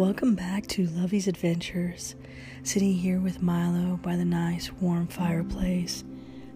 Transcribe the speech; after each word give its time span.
Welcome 0.00 0.34
back 0.34 0.66
to 0.68 0.86
Lovey's 0.86 1.28
Adventures. 1.28 2.14
Sitting 2.62 2.94
here 2.94 3.20
with 3.20 3.42
Milo 3.42 3.98
by 3.98 4.16
the 4.16 4.24
nice 4.24 4.72
warm 4.80 5.06
fireplace, 5.06 6.04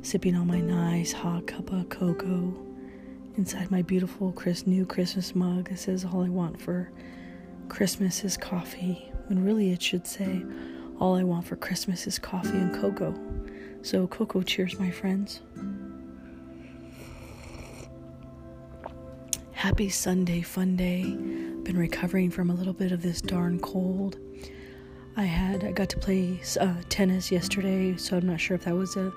sipping 0.00 0.34
on 0.34 0.46
my 0.46 0.62
nice 0.62 1.12
hot 1.12 1.46
cup 1.46 1.70
of 1.70 1.90
cocoa. 1.90 2.56
Inside 3.36 3.70
my 3.70 3.82
beautiful 3.82 4.32
Chris 4.32 4.66
new 4.66 4.86
Christmas 4.86 5.34
mug 5.34 5.68
that 5.68 5.78
says 5.78 6.06
all 6.06 6.24
I 6.24 6.30
want 6.30 6.58
for 6.58 6.90
Christmas 7.68 8.24
is 8.24 8.38
coffee, 8.38 9.12
when 9.26 9.44
really 9.44 9.72
it 9.72 9.82
should 9.82 10.06
say 10.06 10.42
all 10.98 11.14
I 11.14 11.22
want 11.22 11.46
for 11.46 11.56
Christmas 11.56 12.06
is 12.06 12.18
coffee 12.18 12.56
and 12.56 12.74
cocoa. 12.74 13.14
So 13.82 14.06
cocoa 14.06 14.40
cheers 14.40 14.78
my 14.78 14.90
friends. 14.90 15.42
Happy 19.64 19.88
Sunday, 19.88 20.42
fun 20.42 20.76
day. 20.76 21.04
Been 21.62 21.78
recovering 21.78 22.30
from 22.30 22.50
a 22.50 22.54
little 22.54 22.74
bit 22.74 22.92
of 22.92 23.00
this 23.00 23.22
darn 23.22 23.58
cold. 23.60 24.18
I 25.16 25.22
had 25.24 25.64
I 25.64 25.72
got 25.72 25.88
to 25.88 25.96
play 25.96 26.38
uh, 26.60 26.74
tennis 26.90 27.32
yesterday, 27.32 27.96
so 27.96 28.18
I'm 28.18 28.26
not 28.26 28.42
sure 28.42 28.56
if 28.56 28.64
that 28.64 28.74
was 28.74 28.94
a 28.96 29.10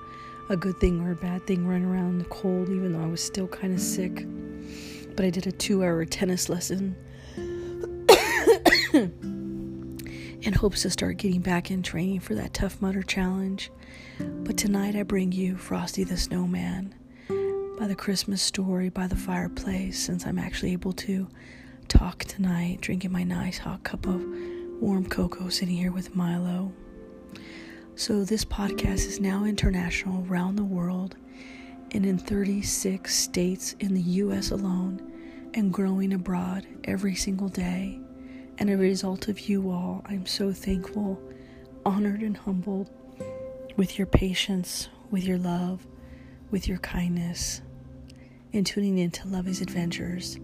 a 0.48 0.56
good 0.56 0.78
thing 0.78 1.02
or 1.02 1.12
a 1.12 1.16
bad 1.16 1.46
thing 1.46 1.66
running 1.66 1.84
around 1.84 2.20
the 2.20 2.24
cold, 2.30 2.70
even 2.70 2.94
though 2.94 3.02
I 3.02 3.08
was 3.08 3.22
still 3.22 3.46
kind 3.46 3.74
of 3.74 3.80
sick. 3.80 4.26
But 5.14 5.26
I 5.26 5.30
did 5.30 5.46
a 5.46 5.52
two-hour 5.52 6.06
tennis 6.06 6.48
lesson 6.48 6.96
in 8.94 10.54
hopes 10.54 10.80
to 10.80 10.88
start 10.88 11.18
getting 11.18 11.42
back 11.42 11.70
in 11.70 11.82
training 11.82 12.20
for 12.20 12.34
that 12.36 12.54
Tough 12.54 12.80
Mudder 12.80 13.02
challenge. 13.02 13.70
But 14.18 14.56
tonight 14.56 14.96
I 14.96 15.02
bring 15.02 15.30
you 15.30 15.58
Frosty 15.58 16.04
the 16.04 16.16
Snowman 16.16 16.94
by 17.78 17.86
the 17.86 17.94
Christmas 17.94 18.42
story 18.42 18.88
by 18.88 19.06
the 19.06 19.14
fireplace, 19.14 20.00
since 20.00 20.26
I'm 20.26 20.38
actually 20.38 20.72
able 20.72 20.92
to 20.94 21.28
talk 21.86 22.24
tonight, 22.24 22.80
drinking 22.80 23.12
my 23.12 23.22
nice 23.22 23.58
hot 23.58 23.84
cup 23.84 24.04
of 24.06 24.24
warm 24.80 25.06
cocoa, 25.06 25.48
sitting 25.48 25.76
here 25.76 25.92
with 25.92 26.16
Milo. 26.16 26.72
So, 27.94 28.24
this 28.24 28.44
podcast 28.44 29.06
is 29.06 29.20
now 29.20 29.44
international 29.44 30.26
around 30.28 30.56
the 30.56 30.64
world 30.64 31.14
and 31.92 32.04
in 32.04 32.18
36 32.18 33.14
states 33.14 33.74
in 33.78 33.94
the 33.94 34.02
US 34.02 34.50
alone 34.50 35.12
and 35.54 35.72
growing 35.72 36.12
abroad 36.12 36.66
every 36.82 37.14
single 37.14 37.48
day. 37.48 38.00
And 38.58 38.70
a 38.70 38.76
result 38.76 39.28
of 39.28 39.48
you 39.48 39.70
all, 39.70 40.02
I'm 40.04 40.26
so 40.26 40.52
thankful, 40.52 41.22
honored, 41.86 42.22
and 42.22 42.36
humbled 42.36 42.90
with 43.76 43.98
your 43.98 44.06
patience, 44.08 44.88
with 45.12 45.22
your 45.22 45.38
love, 45.38 45.86
with 46.50 46.66
your 46.66 46.78
kindness, 46.78 47.62
and 48.52 48.66
tuning 48.66 48.98
in 48.98 49.10
to 49.10 49.28
Lovey's 49.28 49.60
Adventures 49.60 50.38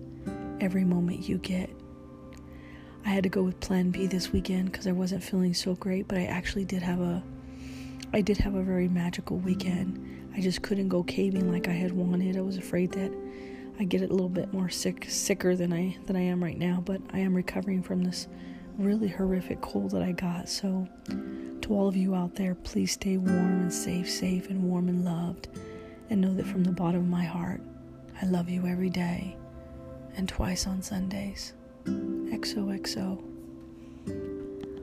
every 0.60 0.84
moment 0.84 1.28
you 1.28 1.38
get. 1.38 1.70
I 3.04 3.10
had 3.10 3.22
to 3.24 3.28
go 3.28 3.42
with 3.42 3.60
Plan 3.60 3.90
B 3.90 4.06
this 4.06 4.32
weekend 4.32 4.72
because 4.72 4.86
I 4.86 4.92
wasn't 4.92 5.22
feeling 5.22 5.54
so 5.54 5.74
great, 5.74 6.08
but 6.08 6.18
I 6.18 6.24
actually 6.24 6.64
did 6.64 6.82
have 6.82 7.00
a 7.00 7.22
I 8.12 8.20
did 8.20 8.38
have 8.38 8.54
a 8.54 8.62
very 8.62 8.88
magical 8.88 9.38
weekend. 9.38 10.30
I 10.36 10.40
just 10.40 10.62
couldn't 10.62 10.88
go 10.88 11.02
caving 11.02 11.50
like 11.50 11.68
I 11.68 11.72
had 11.72 11.92
wanted. 11.92 12.36
I 12.36 12.42
was 12.42 12.56
afraid 12.56 12.92
that 12.92 13.12
I 13.78 13.84
get 13.84 14.02
a 14.02 14.06
little 14.06 14.28
bit 14.28 14.52
more 14.52 14.68
sick 14.68 15.06
sicker 15.08 15.56
than 15.56 15.72
I 15.72 15.96
than 16.06 16.16
I 16.16 16.22
am 16.22 16.42
right 16.42 16.58
now, 16.58 16.82
but 16.84 17.00
I 17.12 17.18
am 17.18 17.34
recovering 17.34 17.82
from 17.82 18.04
this 18.04 18.28
really 18.78 19.08
horrific 19.08 19.60
cold 19.60 19.90
that 19.92 20.02
I 20.02 20.12
got. 20.12 20.48
So 20.48 20.88
to 21.60 21.74
all 21.74 21.88
of 21.88 21.96
you 21.96 22.14
out 22.14 22.34
there, 22.36 22.54
please 22.54 22.92
stay 22.92 23.16
warm 23.16 23.62
and 23.62 23.72
safe, 23.72 24.10
safe 24.10 24.48
and 24.50 24.62
warm 24.62 24.88
and 24.88 25.04
loved. 25.04 25.48
And 26.10 26.20
know 26.20 26.34
that 26.34 26.46
from 26.46 26.64
the 26.64 26.72
bottom 26.72 27.00
of 27.00 27.08
my 27.08 27.24
heart, 27.24 27.60
I 28.22 28.26
love 28.26 28.48
you 28.48 28.66
every 28.66 28.90
day 28.90 29.36
and 30.16 30.28
twice 30.28 30.66
on 30.66 30.82
Sundays. 30.82 31.52
XOXO. 31.84 33.20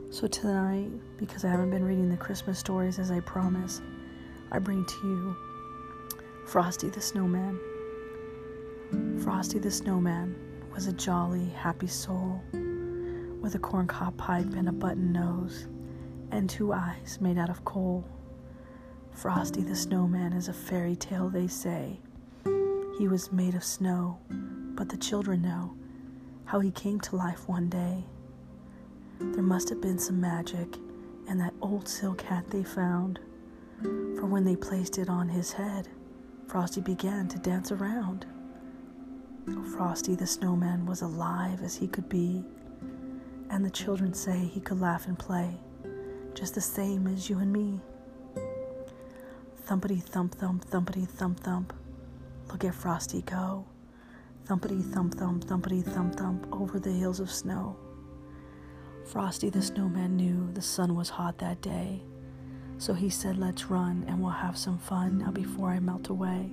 So 0.09 0.27
tonight, 0.27 0.89
because 1.17 1.45
I 1.45 1.49
haven't 1.49 1.69
been 1.69 1.85
reading 1.85 2.09
the 2.09 2.17
Christmas 2.17 2.59
stories 2.59 2.99
as 2.99 3.09
I 3.09 3.21
promised, 3.21 3.81
I 4.51 4.59
bring 4.59 4.85
to 4.85 4.95
you 5.03 5.35
Frosty 6.45 6.89
the 6.89 6.99
Snowman. 6.99 7.57
Frosty 9.23 9.59
the 9.59 9.71
Snowman 9.71 10.35
was 10.73 10.87
a 10.87 10.93
jolly, 10.93 11.45
happy 11.49 11.87
soul 11.87 12.41
with 13.41 13.55
a 13.55 13.59
corncob 13.59 14.17
pipe 14.17 14.53
and 14.53 14.67
a 14.67 14.73
button 14.73 15.13
nose 15.13 15.67
and 16.31 16.49
two 16.49 16.73
eyes 16.73 17.19
made 17.21 17.37
out 17.37 17.49
of 17.49 17.63
coal. 17.63 18.03
Frosty 19.11 19.61
the 19.63 19.75
Snowman 19.75 20.33
is 20.33 20.49
a 20.49 20.53
fairy 20.53 20.97
tale, 20.97 21.29
they 21.29 21.47
say. 21.47 21.99
He 23.01 23.07
was 23.07 23.31
made 23.31 23.55
of 23.55 23.63
snow, 23.63 24.19
but 24.75 24.87
the 24.87 24.95
children 24.95 25.41
know 25.41 25.73
how 26.45 26.59
he 26.59 26.69
came 26.69 26.99
to 26.99 27.15
life 27.15 27.49
one 27.49 27.67
day. 27.67 28.05
There 29.19 29.41
must 29.41 29.69
have 29.69 29.81
been 29.81 29.97
some 29.97 30.21
magic 30.21 30.77
in 31.27 31.39
that 31.39 31.55
old 31.63 31.87
silk 31.87 32.21
hat 32.21 32.45
they 32.51 32.63
found, 32.63 33.19
for 33.81 34.27
when 34.27 34.45
they 34.45 34.55
placed 34.55 34.99
it 34.99 35.09
on 35.09 35.27
his 35.27 35.51
head, 35.51 35.87
Frosty 36.45 36.79
began 36.79 37.27
to 37.29 37.39
dance 37.39 37.71
around. 37.71 38.27
Frosty 39.75 40.13
the 40.13 40.27
snowman 40.27 40.85
was 40.85 41.01
alive 41.01 41.63
as 41.63 41.75
he 41.75 41.87
could 41.87 42.07
be, 42.07 42.43
and 43.49 43.65
the 43.65 43.71
children 43.71 44.13
say 44.13 44.37
he 44.37 44.59
could 44.59 44.79
laugh 44.79 45.07
and 45.07 45.17
play, 45.17 45.57
just 46.35 46.53
the 46.53 46.61
same 46.61 47.07
as 47.07 47.31
you 47.31 47.39
and 47.39 47.51
me. 47.51 47.79
Thumpity 49.65 50.03
thump 50.03 50.35
thump, 50.35 50.69
thumpity 50.69 51.07
thump 51.07 51.39
thump, 51.39 51.73
look 52.51 52.65
at 52.65 52.75
Frosty 52.75 53.21
go. 53.21 53.65
Thumpity 54.47 54.83
thump 54.93 55.15
thump, 55.15 55.45
thumpity 55.45 55.83
thump 55.83 56.15
thump, 56.15 56.47
over 56.51 56.79
the 56.79 56.91
hills 56.91 57.19
of 57.19 57.31
snow. 57.31 57.77
Frosty 59.05 59.49
the 59.49 59.61
snowman 59.61 60.15
knew 60.15 60.51
the 60.53 60.61
sun 60.61 60.95
was 60.95 61.09
hot 61.09 61.37
that 61.37 61.61
day, 61.61 62.01
so 62.77 62.93
he 62.93 63.09
said, 63.09 63.37
Let's 63.37 63.65
run 63.69 64.03
and 64.07 64.19
we'll 64.21 64.31
have 64.31 64.57
some 64.57 64.77
fun 64.77 65.19
now 65.19 65.31
before 65.31 65.69
I 65.69 65.79
melt 65.79 66.09
away. 66.09 66.51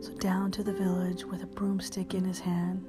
So 0.00 0.12
down 0.18 0.50
to 0.52 0.62
the 0.62 0.72
village 0.72 1.24
with 1.24 1.42
a 1.42 1.46
broomstick 1.46 2.14
in 2.14 2.24
his 2.24 2.40
hand, 2.40 2.88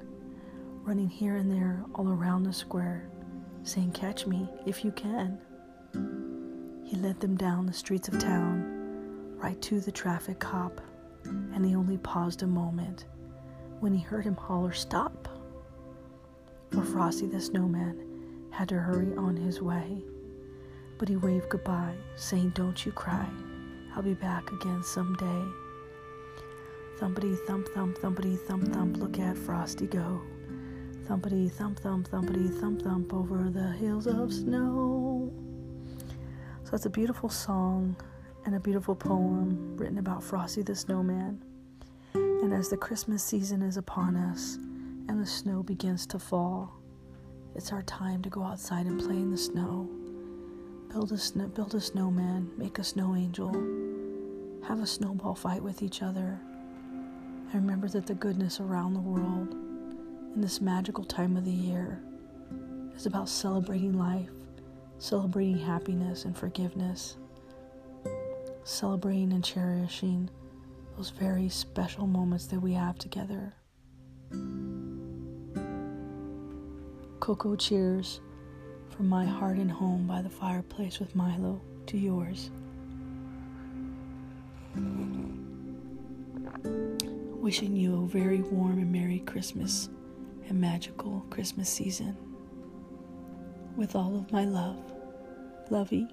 running 0.84 1.10
here 1.10 1.36
and 1.36 1.52
there 1.52 1.84
all 1.96 2.10
around 2.10 2.44
the 2.44 2.54
square, 2.54 3.10
saying, 3.64 3.92
Catch 3.92 4.26
me 4.26 4.50
if 4.66 4.84
you 4.84 4.92
can. 4.92 5.38
He 6.86 6.96
led 6.96 7.20
them 7.20 7.36
down 7.36 7.66
the 7.66 7.74
streets 7.74 8.08
of 8.08 8.20
town, 8.20 9.36
right 9.38 9.62
to 9.64 9.80
the 9.80 9.92
traffic 9.92 10.40
cop, 10.40 10.80
and 11.28 11.66
he 11.66 11.76
only 11.76 11.98
paused 11.98 12.44
a 12.44 12.48
moment 12.48 13.06
when 13.80 13.94
he 13.94 14.02
heard 14.02 14.26
him 14.26 14.36
holler, 14.36 14.74
Stop! 14.74 15.28
For 16.72 16.84
Frosty 16.84 17.28
the 17.28 17.40
Snowman 17.40 18.48
had 18.52 18.70
to 18.70 18.76
hurry 18.76 19.16
on 19.16 19.36
his 19.36 19.62
way. 19.62 20.04
But 20.98 21.10
he 21.10 21.16
waved 21.16 21.50
goodbye, 21.50 21.96
saying, 22.16 22.52
Don't 22.56 22.86
you 22.86 22.92
cry, 22.92 23.28
I'll 23.96 24.02
be 24.02 24.16
back 24.16 24.52
again 24.52 24.84
someday. 24.84 25.44
Thumpity 27.00 27.38
thump 27.46 27.68
thump, 27.70 27.98
thumpity 28.00 28.40
thump 28.40 28.74
thump, 28.74 28.98
look 28.98 29.20
at 29.20 29.38
Frosty 29.38 29.86
go. 29.86 30.20
Thumpity 31.08 31.52
thump 31.52 31.80
thump, 31.80 32.10
thumpity 32.10 32.60
thump 32.60 32.82
thump, 32.82 33.14
over 33.14 33.50
the 33.52 33.72
hills 33.74 34.08
of 34.08 34.34
snow. 34.34 35.32
So 36.64 36.74
it's 36.74 36.86
a 36.86 36.90
beautiful 36.90 37.30
song 37.30 37.96
and 38.47 38.56
a 38.56 38.59
beautiful 38.62 38.96
poem 38.96 39.75
written 39.75 39.97
about 39.97 40.24
Frosty 40.24 40.62
the 40.62 40.74
Snowman. 40.74 41.44
And 42.13 42.53
as 42.53 42.69
the 42.69 42.78
Christmas 42.78 43.22
season 43.22 43.62
is 43.62 43.75
upon 43.75 44.16
us 44.16 44.56
and 45.09 45.19
the 45.22 45.25
snow 45.25 45.62
begins 45.62 46.08
to 46.08 46.18
fall, 46.18 46.72
it's 47.56 47.74
our 47.74 47.81
time 47.81 48.22
to 48.22 48.30
go 48.30 48.41
outside 48.44 48.86
and 48.86 49.02
play 49.02 49.18
in 49.18 49.31
the 49.31 49.38
snow. 49.38 49.90
Build 50.88 51.12
a 51.12 51.18
snow, 51.18 51.47
build 51.47 51.75
a 51.75 51.81
snowman, 51.81 52.50
make 52.57 52.80
a 52.80 52.86
snow 52.86 53.18
angel, 53.18 53.52
have 54.66 54.80
a 54.80 54.88
snowball 54.88 55.36
fight 55.36 55.62
with 55.62 55.84
each 55.84 56.02
other. 56.02 56.40
And 57.52 57.53
remember 57.53 57.90
that 57.90 58.07
the 58.07 58.16
goodness 58.16 58.62
around 58.62 58.94
the 58.94 59.01
world 59.01 59.51
in 60.36 60.39
this 60.39 60.62
magical 60.62 61.04
time 61.04 61.36
of 61.36 61.44
the 61.44 61.51
year 61.51 62.01
is 62.95 63.07
about 63.07 63.27
celebrating 63.27 64.00
life, 64.00 64.31
celebrating 65.00 65.60
happiness 65.60 66.24
and 66.24 66.38
forgiveness, 66.38 67.18
celebrating 68.68 69.31
and 69.31 69.44
cherishing 69.44 70.30
those 70.98 71.10
very 71.10 71.48
special 71.48 72.06
moments 72.06 72.48
that 72.48 72.60
we 72.60 72.74
have 72.74 72.98
together. 72.98 73.54
Coco 77.19 77.56
cheers 77.56 78.19
from 78.90 79.08
my 79.08 79.25
heart 79.25 79.58
and 79.58 79.72
home 79.72 80.06
by 80.06 80.22
the 80.22 80.30
fireplace 80.30 81.00
with 81.00 81.16
Milo 81.16 81.62
to 81.86 81.98
yours. 81.98 82.50
Wishing 87.42 87.75
you 87.75 88.04
a 88.04 88.08
very 88.08 88.42
warm 88.42 88.80
and 88.80 88.92
Merry 88.92 89.20
Christmas 89.20 89.90
and 90.50 90.60
magical 90.60 91.25
Christmas 91.30 91.70
season. 91.70 92.18
With 93.78 93.96
all 93.96 94.18
of 94.18 94.31
my 94.31 94.44
love, 94.44 94.80
Lovey. 95.70 96.08